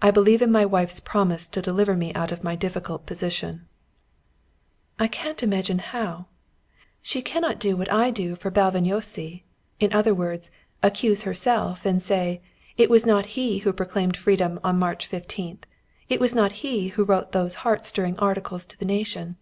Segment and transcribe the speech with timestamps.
[0.00, 3.66] "I believe in my wife's promise to deliver me out of my difficult position."
[4.98, 6.24] "I can't imagine how.
[7.02, 9.42] She cannot do what I can do for Bálványossi
[9.78, 10.50] in other words,
[10.82, 12.40] accuse herself and say:
[12.78, 15.64] 'It was not he who proclaimed freedom on March 15th.
[16.08, 19.36] It was not he who wrote those heart stirring articles to the nation.